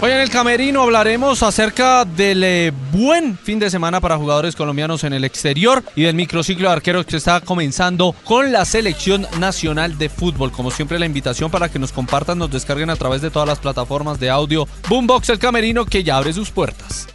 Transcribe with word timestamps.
Hoy 0.00 0.12
en 0.12 0.20
el 0.20 0.30
Camerino 0.30 0.82
hablaremos 0.82 1.42
acerca 1.42 2.04
del 2.04 2.44
eh, 2.44 2.72
buen 2.92 3.36
fin 3.36 3.58
de 3.58 3.68
semana 3.68 4.00
para 4.00 4.16
jugadores 4.16 4.54
colombianos 4.54 5.02
en 5.02 5.12
el 5.12 5.24
exterior 5.24 5.82
y 5.96 6.02
del 6.02 6.14
microciclo 6.14 6.68
de 6.68 6.74
arqueros 6.74 7.04
que 7.04 7.16
está 7.16 7.40
comenzando 7.40 8.14
con 8.22 8.52
la 8.52 8.64
selección 8.64 9.26
nacional 9.40 9.98
de 9.98 10.08
fútbol. 10.08 10.52
Como 10.52 10.70
siempre 10.70 11.00
la 11.00 11.06
invitación 11.06 11.50
para 11.50 11.68
que 11.68 11.80
nos 11.80 11.90
compartan, 11.90 12.38
nos 12.38 12.48
descarguen 12.48 12.90
a 12.90 12.96
través 12.96 13.22
de 13.22 13.30
todas 13.30 13.48
las 13.48 13.58
plataformas 13.58 14.20
de 14.20 14.30
audio 14.30 14.68
Boombox 14.88 15.30
el 15.30 15.40
Camerino 15.40 15.84
que 15.84 16.04
ya 16.04 16.16
abre 16.16 16.32
sus 16.32 16.52
puertas. 16.52 17.08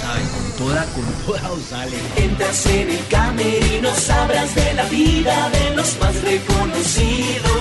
Saben, 0.00 0.28
con 0.28 0.58
toda, 0.58 0.84
con 0.94 1.04
toda 1.26 1.40
sale. 1.68 1.96
Entras 2.16 2.66
en 2.66 2.88
el 2.88 3.06
camerino, 3.08 3.92
sabrás 3.96 4.54
de 4.54 4.74
la 4.74 4.84
vida 4.84 5.50
de 5.50 5.74
los 5.74 5.98
más 5.98 6.22
reconocidos. 6.22 7.51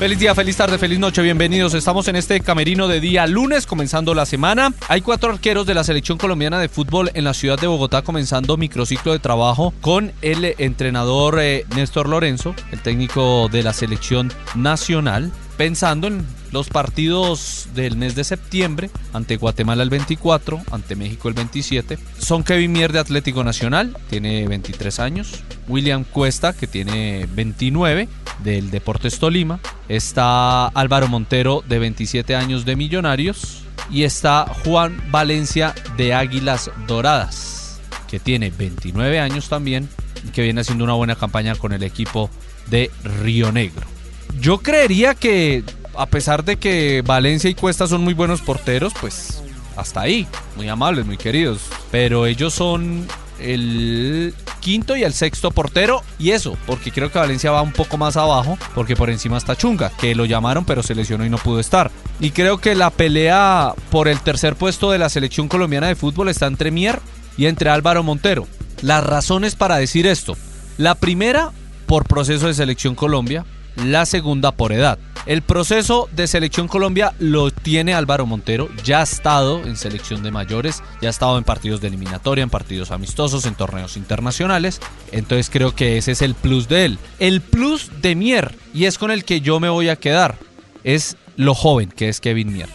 Feliz 0.00 0.18
día, 0.18 0.34
feliz 0.34 0.56
tarde, 0.56 0.78
feliz 0.78 0.98
noche, 0.98 1.20
bienvenidos. 1.20 1.74
Estamos 1.74 2.08
en 2.08 2.16
este 2.16 2.40
camerino 2.40 2.88
de 2.88 3.00
día 3.00 3.26
lunes, 3.26 3.66
comenzando 3.66 4.14
la 4.14 4.24
semana. 4.24 4.72
Hay 4.88 5.02
cuatro 5.02 5.30
arqueros 5.30 5.66
de 5.66 5.74
la 5.74 5.84
selección 5.84 6.16
colombiana 6.16 6.58
de 6.58 6.70
fútbol 6.70 7.10
en 7.12 7.24
la 7.24 7.34
ciudad 7.34 7.58
de 7.58 7.66
Bogotá, 7.66 8.00
comenzando 8.00 8.56
microciclo 8.56 9.12
de 9.12 9.18
trabajo 9.18 9.74
con 9.82 10.12
el 10.22 10.54
entrenador 10.56 11.38
eh, 11.38 11.66
Néstor 11.76 12.08
Lorenzo, 12.08 12.54
el 12.72 12.80
técnico 12.80 13.50
de 13.52 13.62
la 13.62 13.74
selección 13.74 14.32
nacional, 14.54 15.32
pensando 15.60 16.06
en 16.06 16.26
los 16.52 16.70
partidos 16.70 17.68
del 17.74 17.94
mes 17.94 18.14
de 18.14 18.24
septiembre, 18.24 18.88
ante 19.12 19.36
Guatemala 19.36 19.82
el 19.82 19.90
24, 19.90 20.58
ante 20.70 20.96
México 20.96 21.28
el 21.28 21.34
27, 21.34 21.98
son 22.18 22.44
Kevin 22.44 22.72
Mier 22.72 22.94
de 22.94 22.98
Atlético 22.98 23.44
Nacional, 23.44 23.94
tiene 24.08 24.48
23 24.48 24.98
años, 25.00 25.42
William 25.68 26.04
Cuesta, 26.04 26.54
que 26.54 26.66
tiene 26.66 27.28
29, 27.34 28.08
del 28.42 28.70
Deportes 28.70 29.18
Tolima, 29.18 29.60
está 29.90 30.68
Álvaro 30.68 31.08
Montero, 31.08 31.62
de 31.68 31.78
27 31.78 32.34
años, 32.34 32.64
de 32.64 32.76
Millonarios, 32.76 33.64
y 33.90 34.04
está 34.04 34.46
Juan 34.64 34.96
Valencia, 35.10 35.74
de 35.98 36.14
Águilas 36.14 36.70
Doradas, 36.86 37.78
que 38.08 38.18
tiene 38.18 38.48
29 38.48 39.20
años 39.20 39.50
también, 39.50 39.90
y 40.26 40.30
que 40.30 40.40
viene 40.40 40.62
haciendo 40.62 40.84
una 40.84 40.94
buena 40.94 41.16
campaña 41.16 41.54
con 41.54 41.74
el 41.74 41.82
equipo 41.82 42.30
de 42.70 42.90
Río 43.04 43.52
Negro. 43.52 43.99
Yo 44.38 44.58
creería 44.58 45.14
que 45.14 45.64
a 45.96 46.06
pesar 46.06 46.44
de 46.44 46.56
que 46.56 47.02
Valencia 47.04 47.50
y 47.50 47.54
Cuesta 47.54 47.86
son 47.86 48.02
muy 48.02 48.14
buenos 48.14 48.40
porteros, 48.40 48.92
pues 49.00 49.42
hasta 49.76 50.00
ahí, 50.00 50.26
muy 50.56 50.68
amables, 50.68 51.06
muy 51.06 51.16
queridos. 51.16 51.60
Pero 51.90 52.26
ellos 52.26 52.54
son 52.54 53.06
el 53.38 54.34
quinto 54.60 54.96
y 54.96 55.02
el 55.02 55.14
sexto 55.14 55.50
portero 55.50 56.02
y 56.18 56.30
eso, 56.30 56.56
porque 56.66 56.92
creo 56.92 57.10
que 57.10 57.18
Valencia 57.18 57.50
va 57.50 57.62
un 57.62 57.72
poco 57.72 57.96
más 57.96 58.16
abajo, 58.16 58.58
porque 58.74 58.96
por 58.96 59.10
encima 59.10 59.38
está 59.38 59.56
Chunga, 59.56 59.90
que 59.98 60.14
lo 60.14 60.26
llamaron 60.26 60.64
pero 60.64 60.82
se 60.82 60.94
lesionó 60.94 61.24
y 61.24 61.30
no 61.30 61.38
pudo 61.38 61.60
estar. 61.60 61.90
Y 62.20 62.30
creo 62.30 62.58
que 62.58 62.74
la 62.74 62.90
pelea 62.90 63.74
por 63.90 64.08
el 64.08 64.20
tercer 64.20 64.56
puesto 64.56 64.90
de 64.90 64.98
la 64.98 65.08
selección 65.08 65.48
colombiana 65.48 65.88
de 65.88 65.96
fútbol 65.96 66.28
está 66.28 66.46
entre 66.46 66.70
Mier 66.70 67.00
y 67.36 67.46
entre 67.46 67.70
Álvaro 67.70 68.02
Montero. 68.02 68.46
Las 68.82 69.04
razones 69.04 69.54
para 69.54 69.76
decir 69.76 70.06
esto. 70.06 70.36
La 70.76 70.94
primera, 70.94 71.52
por 71.86 72.04
proceso 72.04 72.46
de 72.46 72.54
selección 72.54 72.94
Colombia, 72.94 73.44
la 73.76 74.06
segunda 74.06 74.52
por 74.52 74.72
edad. 74.72 74.98
El 75.26 75.42
proceso 75.42 76.08
de 76.12 76.26
selección 76.26 76.66
Colombia 76.66 77.12
lo 77.18 77.50
tiene 77.50 77.92
Álvaro 77.92 78.24
Montero, 78.24 78.68
ya 78.84 79.00
ha 79.00 79.02
estado 79.02 79.62
en 79.64 79.76
selección 79.76 80.22
de 80.22 80.30
mayores, 80.30 80.82
ya 81.02 81.08
ha 81.08 81.10
estado 81.10 81.36
en 81.36 81.44
partidos 81.44 81.80
de 81.80 81.88
eliminatoria, 81.88 82.42
en 82.42 82.50
partidos 82.50 82.90
amistosos, 82.90 83.44
en 83.44 83.54
torneos 83.54 83.96
internacionales, 83.98 84.80
entonces 85.12 85.50
creo 85.50 85.74
que 85.74 85.98
ese 85.98 86.12
es 86.12 86.22
el 86.22 86.34
plus 86.34 86.68
de 86.68 86.86
él. 86.86 86.98
El 87.18 87.42
plus 87.42 87.90
de 88.00 88.14
Mier, 88.14 88.54
y 88.72 88.86
es 88.86 88.96
con 88.96 89.10
el 89.10 89.24
que 89.24 89.42
yo 89.42 89.60
me 89.60 89.68
voy 89.68 89.90
a 89.90 89.96
quedar, 89.96 90.36
es 90.84 91.16
lo 91.36 91.54
joven 91.54 91.90
que 91.90 92.08
es 92.08 92.20
Kevin 92.20 92.52
Mier. 92.52 92.68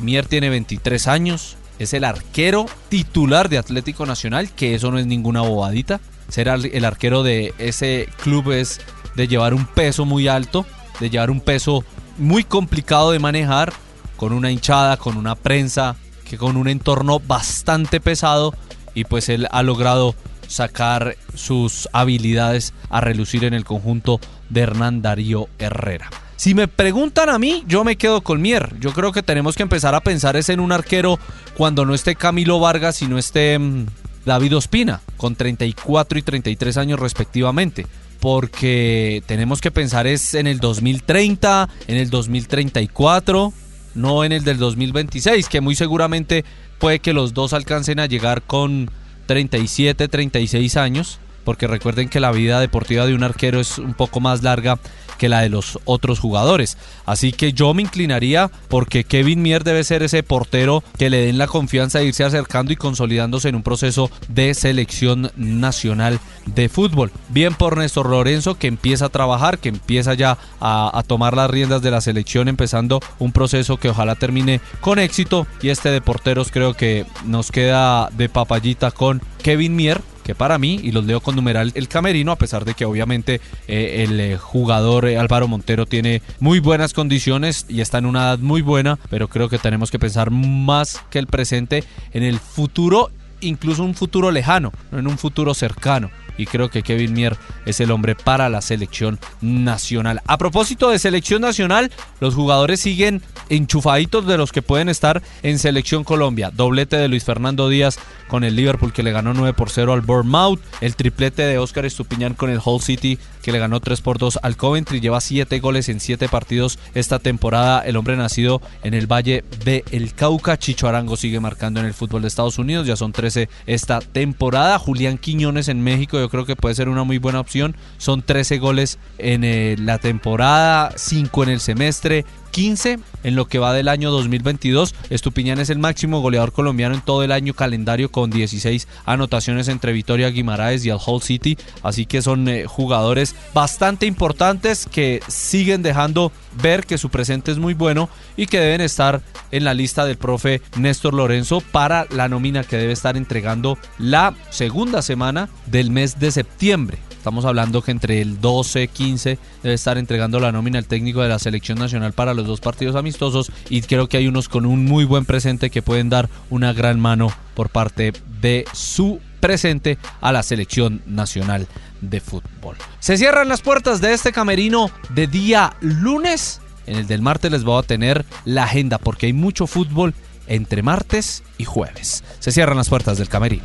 Mier 0.00 0.26
tiene 0.26 0.50
23 0.50 1.06
años, 1.06 1.56
es 1.78 1.94
el 1.94 2.04
arquero 2.04 2.66
titular 2.88 3.48
de 3.48 3.58
Atlético 3.58 4.06
Nacional, 4.06 4.50
que 4.50 4.74
eso 4.74 4.90
no 4.90 4.98
es 4.98 5.06
ninguna 5.06 5.42
bobadita. 5.42 6.00
Ser 6.28 6.48
el 6.48 6.84
arquero 6.84 7.22
de 7.22 7.54
ese 7.58 8.08
club 8.22 8.50
es 8.50 8.80
de 9.14 9.28
llevar 9.28 9.54
un 9.54 9.66
peso 9.66 10.04
muy 10.04 10.28
alto, 10.28 10.66
de 11.00 11.10
llevar 11.10 11.30
un 11.30 11.40
peso 11.40 11.84
muy 12.18 12.44
complicado 12.44 13.10
de 13.10 13.18
manejar, 13.18 13.72
con 14.16 14.32
una 14.32 14.50
hinchada, 14.50 14.96
con 14.96 15.16
una 15.16 15.34
prensa, 15.34 15.96
que 16.24 16.38
con 16.38 16.56
un 16.56 16.68
entorno 16.68 17.20
bastante 17.20 18.00
pesado 18.00 18.54
y 18.94 19.04
pues 19.04 19.28
él 19.28 19.48
ha 19.50 19.62
logrado 19.62 20.14
sacar 20.46 21.16
sus 21.34 21.88
habilidades 21.92 22.72
a 22.90 23.00
relucir 23.00 23.44
en 23.44 23.54
el 23.54 23.64
conjunto 23.64 24.20
de 24.50 24.60
Hernán 24.60 25.02
Darío 25.02 25.48
Herrera. 25.58 26.10
Si 26.36 26.54
me 26.54 26.68
preguntan 26.68 27.28
a 27.28 27.38
mí, 27.38 27.64
yo 27.66 27.84
me 27.84 27.96
quedo 27.96 28.22
con 28.22 28.42
Mier. 28.42 28.78
Yo 28.78 28.92
creo 28.92 29.12
que 29.12 29.22
tenemos 29.22 29.56
que 29.56 29.62
empezar 29.62 29.94
a 29.94 30.00
pensar 30.00 30.36
es 30.36 30.48
en 30.48 30.60
un 30.60 30.72
arquero 30.72 31.18
cuando 31.56 31.86
no 31.86 31.94
esté 31.94 32.16
Camilo 32.16 32.60
Vargas 32.60 33.02
y 33.02 33.06
no 33.06 33.18
esté 33.18 33.58
mm, 33.58 33.86
David 34.26 34.56
Ospina, 34.56 35.00
con 35.16 35.36
34 35.36 36.18
y 36.18 36.22
33 36.22 36.76
años 36.76 37.00
respectivamente 37.00 37.86
porque 38.24 39.22
tenemos 39.26 39.60
que 39.60 39.70
pensar 39.70 40.06
es 40.06 40.32
en 40.32 40.46
el 40.46 40.58
2030, 40.58 41.68
en 41.88 41.96
el 41.98 42.08
2034, 42.08 43.52
no 43.94 44.24
en 44.24 44.32
el 44.32 44.44
del 44.44 44.56
2026, 44.56 45.46
que 45.50 45.60
muy 45.60 45.74
seguramente 45.74 46.42
puede 46.78 47.00
que 47.00 47.12
los 47.12 47.34
dos 47.34 47.52
alcancen 47.52 48.00
a 48.00 48.06
llegar 48.06 48.40
con 48.40 48.90
37, 49.26 50.08
36 50.08 50.76
años, 50.78 51.20
porque 51.44 51.66
recuerden 51.66 52.08
que 52.08 52.20
la 52.20 52.32
vida 52.32 52.60
deportiva 52.60 53.06
de 53.06 53.14
un 53.14 53.22
arquero 53.22 53.60
es 53.60 53.78
un 53.78 53.94
poco 53.94 54.20
más 54.20 54.42
larga 54.42 54.78
que 55.18 55.28
la 55.28 55.40
de 55.40 55.48
los 55.48 55.78
otros 55.84 56.18
jugadores. 56.18 56.76
Así 57.06 57.32
que 57.32 57.52
yo 57.52 57.74
me 57.74 57.82
inclinaría 57.82 58.50
porque 58.68 59.04
Kevin 59.04 59.42
Mier 59.42 59.64
debe 59.64 59.84
ser 59.84 60.02
ese 60.02 60.22
portero 60.22 60.82
que 60.98 61.10
le 61.10 61.26
den 61.26 61.38
la 61.38 61.46
confianza 61.46 61.98
de 61.98 62.06
irse 62.06 62.24
acercando 62.24 62.72
y 62.72 62.76
consolidándose 62.76 63.48
en 63.48 63.56
un 63.56 63.62
proceso 63.62 64.10
de 64.28 64.54
selección 64.54 65.30
nacional 65.36 66.20
de 66.46 66.68
fútbol. 66.68 67.12
Bien 67.28 67.54
por 67.54 67.76
Néstor 67.76 68.08
Lorenzo 68.08 68.56
que 68.56 68.66
empieza 68.66 69.06
a 69.06 69.10
trabajar, 69.10 69.58
que 69.58 69.68
empieza 69.68 70.14
ya 70.14 70.38
a, 70.60 71.02
tomar 71.06 71.36
las 71.36 71.50
riendas 71.50 71.82
de 71.82 71.90
la 71.90 72.00
selección, 72.00 72.48
empezando 72.48 73.00
un 73.18 73.32
proceso 73.32 73.76
que 73.76 73.90
ojalá 73.90 74.14
termine 74.14 74.60
con 74.80 74.98
éxito. 74.98 75.46
Y 75.62 75.68
este 75.68 75.90
de 75.90 76.00
porteros 76.00 76.50
creo 76.50 76.74
que 76.74 77.06
nos 77.24 77.50
queda 77.50 78.08
de 78.10 78.28
papayita 78.28 78.90
con 78.90 79.20
Kevin 79.42 79.76
Mier, 79.76 80.00
que 80.24 80.34
para 80.34 80.58
mí, 80.58 80.80
y 80.82 80.90
los 80.90 81.04
leo 81.04 81.20
con 81.20 81.36
numeral 81.36 81.70
el 81.74 81.86
camerino, 81.86 82.32
a 82.32 82.36
pesar 82.36 82.64
de 82.64 82.74
que 82.74 82.84
obviamente 82.84 83.40
eh, 83.68 84.04
el 84.08 84.18
eh, 84.18 84.36
jugador 84.36 85.06
eh, 85.06 85.18
Álvaro 85.18 85.46
Montero 85.46 85.86
tiene 85.86 86.22
muy 86.40 86.58
buenas 86.58 86.92
condiciones 86.92 87.66
y 87.68 87.80
está 87.80 87.98
en 87.98 88.06
una 88.06 88.22
edad 88.22 88.38
muy 88.38 88.62
buena, 88.62 88.98
pero 89.10 89.28
creo 89.28 89.48
que 89.48 89.58
tenemos 89.58 89.90
que 89.90 89.98
pensar 89.98 90.30
más 90.30 91.02
que 91.10 91.18
el 91.20 91.26
presente 91.26 91.84
en 92.12 92.24
el 92.24 92.40
futuro, 92.40 93.10
incluso 93.40 93.84
un 93.84 93.94
futuro 93.94 94.30
lejano, 94.30 94.72
no 94.90 94.98
en 94.98 95.06
un 95.06 95.18
futuro 95.18 95.54
cercano 95.54 96.10
y 96.36 96.46
creo 96.46 96.70
que 96.70 96.82
Kevin 96.82 97.12
Mier 97.12 97.36
es 97.66 97.80
el 97.80 97.90
hombre 97.90 98.14
para 98.14 98.48
la 98.48 98.60
selección 98.60 99.18
nacional. 99.40 100.20
A 100.26 100.38
propósito 100.38 100.90
de 100.90 100.98
selección 100.98 101.42
nacional, 101.42 101.90
los 102.20 102.34
jugadores 102.34 102.80
siguen 102.80 103.22
enchufaditos 103.48 104.26
de 104.26 104.38
los 104.38 104.52
que 104.52 104.62
pueden 104.62 104.88
estar 104.88 105.22
en 105.42 105.58
selección 105.58 106.04
Colombia. 106.04 106.50
Doblete 106.50 106.96
de 106.96 107.08
Luis 107.08 107.24
Fernando 107.24 107.68
Díaz 107.68 107.98
con 108.28 108.44
el 108.44 108.56
Liverpool 108.56 108.92
que 108.92 109.02
le 109.02 109.12
ganó 109.12 109.34
9 109.34 109.54
por 109.54 109.70
0 109.70 109.92
al 109.92 110.00
Bournemouth. 110.00 110.60
El 110.80 110.96
triplete 110.96 111.42
de 111.42 111.58
Oscar 111.58 111.84
Estupiñán 111.84 112.34
con 112.34 112.50
el 112.50 112.60
Hull 112.64 112.80
City 112.80 113.18
que 113.42 113.52
le 113.52 113.58
ganó 113.58 113.80
3 113.80 114.00
por 114.00 114.18
2 114.18 114.40
al 114.42 114.56
Coventry. 114.56 115.00
Lleva 115.00 115.20
7 115.20 115.60
goles 115.60 115.88
en 115.88 116.00
7 116.00 116.28
partidos 116.28 116.78
esta 116.94 117.18
temporada. 117.18 117.80
El 117.80 117.96
hombre 117.96 118.16
nacido 118.16 118.62
en 118.82 118.94
el 118.94 119.06
Valle 119.06 119.44
de 119.64 119.84
El 119.90 120.14
Cauca. 120.14 120.58
Chicho 120.58 120.88
Arango 120.88 121.16
sigue 121.16 121.40
marcando 121.40 121.80
en 121.80 121.86
el 121.86 121.94
fútbol 121.94 122.22
de 122.22 122.28
Estados 122.28 122.58
Unidos. 122.58 122.86
Ya 122.86 122.96
son 122.96 123.12
13 123.12 123.48
esta 123.66 124.00
temporada. 124.00 124.78
Julián 124.78 125.18
Quiñones 125.18 125.68
en 125.68 125.82
México 125.82 126.18
yo 126.24 126.30
creo 126.30 126.46
que 126.46 126.56
puede 126.56 126.74
ser 126.74 126.88
una 126.88 127.04
muy 127.04 127.18
buena 127.18 127.38
opción. 127.38 127.76
Son 127.98 128.22
13 128.22 128.58
goles 128.58 128.98
en 129.18 129.44
eh, 129.44 129.76
la 129.78 129.98
temporada, 129.98 130.92
5 130.96 131.42
en 131.42 131.48
el 131.50 131.60
semestre, 131.60 132.24
15 132.50 132.98
en 133.24 133.34
lo 133.34 133.46
que 133.46 133.58
va 133.58 133.72
del 133.72 133.88
año 133.88 134.10
2022. 134.12 134.94
Estupiñán 135.10 135.58
es 135.58 135.70
el 135.70 135.78
máximo 135.78 136.20
goleador 136.20 136.52
colombiano 136.52 136.94
en 136.94 137.00
todo 137.00 137.24
el 137.24 137.32
año 137.32 137.54
calendario 137.54 138.10
con 138.10 138.30
16 138.30 138.86
anotaciones 139.04 139.68
entre 139.68 139.92
Vitoria 139.92 140.30
Guimaraes 140.30 140.84
y 140.84 140.90
el 140.90 140.98
Hull 141.04 141.22
City. 141.22 141.58
Así 141.82 142.06
que 142.06 142.22
son 142.22 142.46
eh, 142.48 142.66
jugadores 142.66 143.34
bastante 143.52 144.06
importantes 144.06 144.86
que 144.90 145.20
siguen 145.26 145.82
dejando 145.82 146.30
ver 146.62 146.86
que 146.86 146.98
su 146.98 147.08
presente 147.08 147.50
es 147.50 147.58
muy 147.58 147.74
bueno 147.74 148.08
y 148.36 148.46
que 148.46 148.60
deben 148.60 148.80
estar 148.80 149.22
en 149.50 149.64
la 149.64 149.74
lista 149.74 150.04
del 150.04 150.16
profe 150.16 150.62
Néstor 150.76 151.14
Lorenzo 151.14 151.60
para 151.60 152.06
la 152.10 152.28
nómina 152.28 152.64
que 152.64 152.76
debe 152.76 152.92
estar 152.92 153.16
entregando 153.16 153.78
la 153.98 154.34
segunda 154.50 155.02
semana 155.02 155.48
del 155.66 155.90
mes 155.90 156.18
de 156.18 156.30
septiembre. 156.30 156.98
Estamos 157.24 157.46
hablando 157.46 157.80
que 157.80 157.90
entre 157.90 158.20
el 158.20 158.38
12 158.38 158.86
15 158.88 159.38
debe 159.62 159.74
estar 159.74 159.96
entregando 159.96 160.40
la 160.40 160.52
nómina 160.52 160.78
el 160.78 160.84
técnico 160.84 161.22
de 161.22 161.30
la 161.30 161.38
selección 161.38 161.78
nacional 161.78 162.12
para 162.12 162.34
los 162.34 162.46
dos 162.46 162.60
partidos 162.60 162.96
amistosos 162.96 163.50
y 163.70 163.80
creo 163.80 164.10
que 164.10 164.18
hay 164.18 164.28
unos 164.28 164.50
con 164.50 164.66
un 164.66 164.84
muy 164.84 165.06
buen 165.06 165.24
presente 165.24 165.70
que 165.70 165.80
pueden 165.80 166.10
dar 166.10 166.28
una 166.50 166.74
gran 166.74 167.00
mano 167.00 167.32
por 167.54 167.70
parte 167.70 168.12
de 168.42 168.66
su 168.74 169.20
presente 169.40 169.96
a 170.20 170.32
la 170.32 170.42
selección 170.42 171.00
nacional 171.06 171.66
de 172.02 172.20
fútbol. 172.20 172.76
Se 173.00 173.16
cierran 173.16 173.48
las 173.48 173.62
puertas 173.62 174.02
de 174.02 174.12
este 174.12 174.30
camerino 174.30 174.90
de 175.08 175.26
día 175.26 175.76
lunes 175.80 176.60
En 176.84 176.96
el 176.96 177.06
del 177.06 177.22
martes 177.22 177.50
les 177.50 177.64
voy 177.64 177.78
a 177.78 177.86
tener 177.86 178.26
la 178.44 178.64
agenda 178.64 178.98
porque 178.98 179.24
hay 179.24 179.32
mucho 179.32 179.66
fútbol 179.66 180.12
entre 180.46 180.82
martes 180.82 181.42
y 181.56 181.64
jueves. 181.64 182.22
Se 182.38 182.52
cierran 182.52 182.76
las 182.76 182.90
puertas 182.90 183.16
del 183.16 183.30
camerino. 183.30 183.64